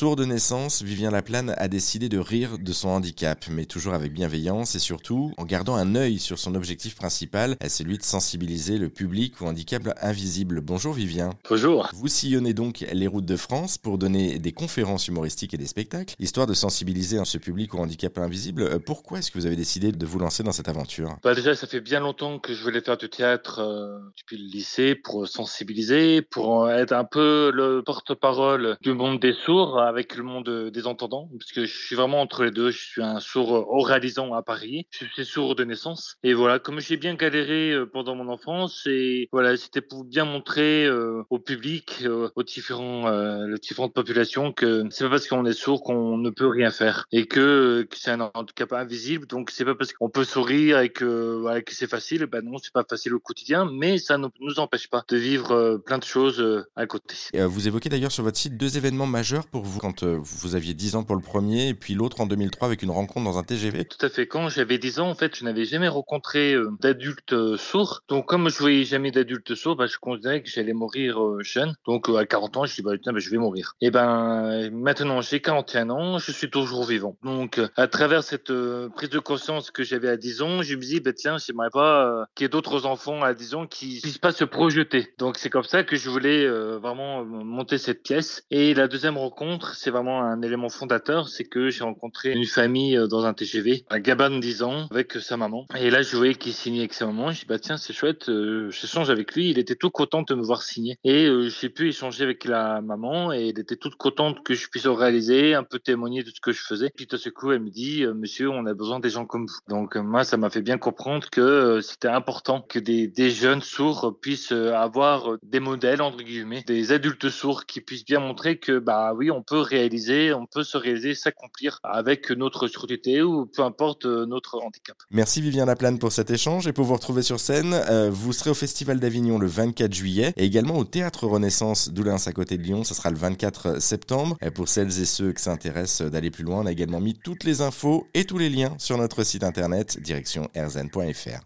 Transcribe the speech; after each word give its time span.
Sourd 0.00 0.16
de 0.16 0.24
naissance, 0.24 0.80
Vivien 0.80 1.10
Laplane 1.10 1.54
a 1.58 1.68
décidé 1.68 2.08
de 2.08 2.18
rire 2.18 2.56
de 2.58 2.72
son 2.72 2.88
handicap, 2.88 3.44
mais 3.50 3.66
toujours 3.66 3.92
avec 3.92 4.14
bienveillance 4.14 4.74
et 4.74 4.78
surtout 4.78 5.34
en 5.36 5.44
gardant 5.44 5.74
un 5.74 5.94
œil 5.94 6.18
sur 6.18 6.38
son 6.38 6.54
objectif 6.54 6.96
principal, 6.96 7.54
celui 7.68 7.98
de 7.98 8.02
sensibiliser 8.02 8.78
le 8.78 8.88
public 8.88 9.42
au 9.42 9.44
handicap 9.44 9.82
invisible. 10.00 10.62
Bonjour 10.62 10.94
Vivien. 10.94 11.34
Bonjour. 11.50 11.90
Vous 11.92 12.08
sillonnez 12.08 12.54
donc 12.54 12.86
les 12.90 13.06
routes 13.06 13.26
de 13.26 13.36
France 13.36 13.76
pour 13.76 13.98
donner 13.98 14.38
des 14.38 14.52
conférences 14.52 15.06
humoristiques 15.06 15.52
et 15.52 15.58
des 15.58 15.66
spectacles, 15.66 16.14
histoire 16.18 16.46
de 16.46 16.54
sensibiliser 16.54 17.22
ce 17.26 17.36
public 17.36 17.74
au 17.74 17.80
handicap 17.80 18.16
invisible. 18.16 18.62
Euh, 18.62 18.78
pourquoi 18.78 19.18
est-ce 19.18 19.30
que 19.30 19.36
vous 19.36 19.44
avez 19.44 19.56
décidé 19.56 19.92
de 19.92 20.06
vous 20.06 20.18
lancer 20.18 20.42
dans 20.42 20.52
cette 20.52 20.70
aventure? 20.70 21.18
Bah 21.22 21.34
Déjà, 21.34 21.54
ça 21.54 21.66
fait 21.66 21.82
bien 21.82 22.00
longtemps 22.00 22.38
que 22.38 22.54
je 22.54 22.62
voulais 22.62 22.80
faire 22.80 22.96
du 22.96 23.10
théâtre 23.10 23.58
euh, 23.58 23.98
depuis 24.16 24.38
le 24.38 24.50
lycée 24.50 24.94
pour 24.94 25.28
sensibiliser, 25.28 26.22
pour 26.22 26.70
être 26.70 26.92
un 26.92 27.04
peu 27.04 27.52
le 27.52 27.82
porte-parole 27.82 28.78
du 28.80 28.94
monde 28.94 29.20
des 29.20 29.34
sourds 29.34 29.89
avec 29.90 30.16
le 30.16 30.22
monde 30.22 30.70
des 30.70 30.86
entendants, 30.86 31.28
parce 31.38 31.52
que 31.52 31.66
je 31.66 31.76
suis 31.76 31.96
vraiment 31.96 32.20
entre 32.20 32.44
les 32.44 32.50
deux. 32.50 32.70
Je 32.70 32.78
suis 32.78 33.02
un 33.02 33.20
sourd 33.20 33.50
oralisant 33.68 34.32
à 34.32 34.42
Paris, 34.42 34.86
je 34.90 35.04
suis 35.04 35.24
sourd 35.24 35.54
de 35.54 35.64
naissance. 35.64 36.16
Et 36.22 36.32
voilà, 36.32 36.58
comme 36.58 36.80
j'ai 36.80 36.96
bien 36.96 37.14
galéré 37.14 37.72
euh, 37.72 37.86
pendant 37.86 38.14
mon 38.14 38.28
enfance, 38.28 38.86
et 38.86 39.28
voilà, 39.32 39.56
c'était 39.56 39.80
pour 39.80 40.04
bien 40.04 40.24
montrer 40.24 40.86
euh, 40.86 41.22
au 41.30 41.38
public, 41.38 42.02
euh, 42.02 42.30
aux 42.36 42.42
différents, 42.42 43.10
les 43.10 43.58
différentes 43.58 43.94
populations 43.94 44.52
que 44.52 44.84
c'est 44.90 45.04
pas 45.04 45.10
parce 45.10 45.26
qu'on 45.26 45.44
est 45.44 45.52
sourd 45.52 45.82
qu'on 45.82 46.16
ne 46.16 46.30
peut 46.30 46.46
rien 46.46 46.70
faire 46.70 47.06
et 47.12 47.26
que, 47.26 47.86
que 47.90 47.96
c'est 47.98 48.12
un 48.12 48.30
handicap 48.34 48.72
invisible. 48.72 49.26
Donc 49.26 49.50
c'est 49.50 49.64
pas 49.64 49.74
parce 49.74 49.92
qu'on 49.92 50.08
peut 50.08 50.24
sourire 50.24 50.78
et 50.80 50.90
que, 50.90 51.38
voilà, 51.40 51.60
que 51.62 51.74
c'est 51.74 51.88
facile. 51.88 52.26
Ben 52.26 52.44
non, 52.44 52.58
c'est 52.58 52.72
pas 52.72 52.84
facile 52.88 53.14
au 53.14 53.20
quotidien, 53.20 53.68
mais 53.70 53.98
ça 53.98 54.18
ne 54.18 54.28
nous 54.40 54.60
empêche 54.60 54.88
pas 54.88 55.04
de 55.08 55.16
vivre 55.16 55.80
plein 55.84 55.98
de 55.98 56.04
choses 56.04 56.64
à 56.76 56.86
côté. 56.86 57.16
vous 57.34 57.68
évoquez 57.68 57.88
d'ailleurs 57.88 58.12
sur 58.12 58.24
votre 58.24 58.38
site 58.38 58.56
deux 58.56 58.76
événements 58.76 59.06
majeurs 59.06 59.46
pour 59.46 59.64
vous 59.64 59.79
quand 59.80 60.04
vous 60.04 60.56
aviez 60.56 60.74
10 60.74 60.96
ans 60.96 61.04
pour 61.04 61.16
le 61.16 61.22
premier 61.22 61.68
et 61.68 61.74
puis 61.74 61.94
l'autre 61.94 62.20
en 62.20 62.26
2003 62.26 62.68
avec 62.68 62.82
une 62.82 62.90
rencontre 62.90 63.24
dans 63.24 63.38
un 63.38 63.42
TGV. 63.42 63.86
Tout 63.86 64.04
à 64.04 64.10
fait. 64.10 64.26
Quand 64.26 64.50
j'avais 64.50 64.76
10 64.76 65.00
ans, 65.00 65.08
en 65.08 65.14
fait, 65.14 65.34
je 65.34 65.42
n'avais 65.44 65.64
jamais 65.64 65.88
rencontré 65.88 66.54
d'adultes 66.80 67.56
sourds. 67.56 68.02
Donc 68.08 68.26
comme 68.26 68.50
je 68.50 68.58
voyais 68.58 68.84
jamais 68.84 69.10
d'adultes 69.10 69.54
sourds, 69.54 69.76
bah, 69.76 69.86
je 69.86 69.96
considérais 69.96 70.42
que 70.42 70.50
j'allais 70.50 70.74
mourir 70.74 71.18
jeune. 71.40 71.74
Donc 71.86 72.10
à 72.10 72.26
40 72.26 72.56
ans, 72.58 72.66
je 72.66 72.74
dis 72.74 72.82
bah, 72.82 72.92
bah, 73.02 73.12
je 73.16 73.30
vais 73.30 73.38
mourir. 73.38 73.74
Et 73.80 73.90
ben 73.90 74.70
maintenant 74.70 75.22
j'ai 75.22 75.40
41 75.40 75.88
ans, 75.88 76.18
je 76.18 76.30
suis 76.30 76.50
toujours 76.50 76.84
vivant. 76.84 77.16
Donc 77.22 77.58
à 77.76 77.88
travers 77.88 78.22
cette 78.22 78.52
prise 78.94 79.08
de 79.08 79.18
conscience 79.18 79.70
que 79.70 79.82
j'avais 79.82 80.08
à 80.08 80.18
10 80.18 80.42
ans, 80.42 80.62
je 80.62 80.76
me 80.76 80.82
dis 80.82 81.00
bah 81.00 81.14
tiens, 81.14 81.38
j'aimerais 81.38 81.70
pas 81.72 82.26
qu'il 82.34 82.44
y 82.44 82.46
ait 82.46 82.50
d'autres 82.50 82.84
enfants 82.84 83.22
à 83.22 83.32
10 83.32 83.54
ans 83.54 83.66
qui 83.66 84.00
puissent 84.02 84.18
pas 84.18 84.32
se 84.32 84.44
projeter. 84.44 85.14
Donc 85.16 85.38
c'est 85.38 85.48
comme 85.48 85.64
ça 85.64 85.84
que 85.84 85.96
je 85.96 86.10
voulais 86.10 86.46
vraiment 86.78 87.24
monter 87.24 87.78
cette 87.78 88.02
pièce. 88.02 88.44
Et 88.50 88.74
la 88.74 88.86
deuxième 88.88 89.16
rencontre, 89.16 89.69
c'est 89.74 89.90
vraiment 89.90 90.22
un 90.22 90.42
élément 90.42 90.68
fondateur, 90.68 91.28
c'est 91.28 91.44
que 91.44 91.70
j'ai 91.70 91.84
rencontré 91.84 92.32
une 92.32 92.46
famille 92.46 92.98
dans 93.08 93.24
un 93.24 93.34
TGV, 93.34 93.84
un 93.90 93.98
gamin 93.98 94.30
de 94.30 94.40
10 94.40 94.62
ans 94.62 94.86
avec 94.90 95.12
sa 95.14 95.36
maman. 95.36 95.66
Et 95.78 95.90
là 95.90 96.02
je 96.02 96.16
voyais 96.16 96.34
qu'il 96.34 96.52
signait 96.52 96.80
avec 96.80 96.94
sa 96.94 97.06
maman. 97.06 97.30
Je 97.32 97.40
dis 97.40 97.46
bah 97.46 97.58
tiens 97.58 97.76
c'est 97.76 97.92
chouette, 97.92 98.28
euh, 98.28 98.70
j'échange 98.70 99.10
avec 99.10 99.34
lui. 99.34 99.50
Il 99.50 99.58
était 99.58 99.74
tout 99.74 99.90
content 99.90 100.22
de 100.22 100.34
me 100.34 100.42
voir 100.42 100.62
signer. 100.62 100.96
Et 101.04 101.26
euh, 101.26 101.48
j'ai 101.48 101.68
pu 101.68 101.88
échanger 101.88 102.24
avec 102.24 102.44
la 102.44 102.80
maman 102.80 103.32
et 103.32 103.48
elle 103.48 103.58
était 103.58 103.76
toute 103.76 103.96
contente 103.96 104.42
que 104.44 104.54
je 104.54 104.68
puisse 104.68 104.86
réaliser, 104.86 105.54
un 105.54 105.64
peu 105.64 105.78
témoigner 105.78 106.22
de 106.22 106.30
ce 106.30 106.40
que 106.40 106.52
je 106.52 106.62
faisais. 106.62 106.90
Puis 106.94 107.06
tout 107.06 107.16
à 107.16 107.18
ce 107.18 107.28
coup 107.28 107.52
elle 107.52 107.60
me 107.60 107.70
dit 107.70 108.04
euh, 108.04 108.14
Monsieur, 108.14 108.50
on 108.50 108.66
a 108.66 108.74
besoin 108.74 109.00
des 109.00 109.10
gens 109.10 109.26
comme 109.26 109.46
vous. 109.46 109.58
Donc 109.68 109.96
moi 109.96 110.24
ça 110.24 110.36
m'a 110.36 110.50
fait 110.50 110.62
bien 110.62 110.78
comprendre 110.78 111.28
que 111.30 111.80
c'était 111.82 112.08
important 112.08 112.60
que 112.60 112.78
des, 112.78 113.08
des 113.08 113.30
jeunes 113.30 113.62
sourds 113.62 114.16
puissent 114.20 114.52
avoir 114.52 115.36
des 115.42 115.60
modèles 115.60 116.02
entre 116.02 116.22
guillemets, 116.22 116.62
des 116.66 116.92
adultes 116.92 117.28
sourds 117.28 117.66
qui 117.66 117.80
puissent 117.80 118.04
bien 118.04 118.20
montrer 118.20 118.58
que 118.58 118.78
bah 118.78 119.12
oui 119.14 119.30
on 119.30 119.42
peut 119.42 119.59
réaliser, 119.60 120.32
on 120.32 120.46
peut 120.46 120.64
se 120.64 120.76
réaliser, 120.76 121.14
s'accomplir 121.14 121.80
avec 121.82 122.30
notre 122.30 122.68
surdité 122.68 123.22
ou 123.22 123.46
peu 123.46 123.62
importe 123.62 124.06
notre 124.06 124.58
handicap. 124.60 124.96
Merci 125.10 125.40
Vivien 125.40 125.66
Laplane 125.66 125.98
pour 125.98 126.12
cet 126.12 126.30
échange 126.30 126.66
et 126.66 126.72
pour 126.72 126.84
vous 126.84 126.94
retrouver 126.94 127.22
sur 127.22 127.40
scène. 127.40 127.74
Euh, 127.74 128.10
vous 128.10 128.32
serez 128.32 128.50
au 128.50 128.54
Festival 128.54 129.00
d'Avignon 129.00 129.38
le 129.38 129.46
24 129.46 129.92
juillet 129.92 130.32
et 130.36 130.44
également 130.44 130.76
au 130.76 130.84
Théâtre 130.84 131.26
Renaissance 131.26 131.90
d'Oulins 131.90 132.26
à 132.26 132.32
côté 132.32 132.58
de 132.58 132.62
Lyon. 132.62 132.84
Ce 132.84 132.94
sera 132.94 133.10
le 133.10 133.16
24 133.16 133.80
septembre. 133.80 134.36
Et 134.42 134.50
pour 134.50 134.68
celles 134.68 135.00
et 135.00 135.04
ceux 135.04 135.32
qui 135.32 135.42
s'intéressent 135.42 136.10
d'aller 136.10 136.30
plus 136.30 136.44
loin, 136.44 136.60
on 136.60 136.66
a 136.66 136.72
également 136.72 137.00
mis 137.00 137.14
toutes 137.14 137.44
les 137.44 137.60
infos 137.60 138.06
et 138.14 138.24
tous 138.24 138.38
les 138.38 138.50
liens 138.50 138.74
sur 138.78 138.98
notre 138.98 139.22
site 139.24 139.44
internet 139.44 140.00
direction 140.00 140.48
rzn.fr. 140.56 141.38